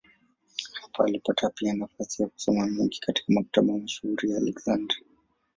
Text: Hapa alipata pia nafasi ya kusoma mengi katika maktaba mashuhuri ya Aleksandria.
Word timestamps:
Hapa 0.81 1.03
alipata 1.05 1.49
pia 1.49 1.73
nafasi 1.73 2.21
ya 2.21 2.27
kusoma 2.27 2.67
mengi 2.67 2.99
katika 2.99 3.33
maktaba 3.33 3.77
mashuhuri 3.77 4.31
ya 4.31 4.37
Aleksandria. 4.37 5.01